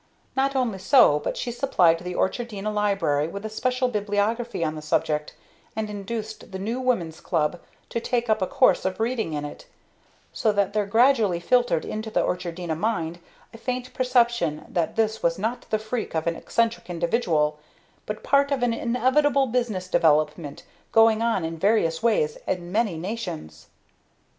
[0.35, 4.81] Not only so, but she supplied the Orchardina library with a special bibliography on the
[4.81, 5.35] subject,
[5.75, 9.67] and induced the new Woman's Club to take up a course of reading in it,
[10.33, 13.19] so that there gradually filtered into the Orchardina mind
[13.53, 17.59] a faint perception that this was not the freak of an eccentric individual,
[18.07, 23.67] but part of an inevitable business development, going on in various ways in many nations.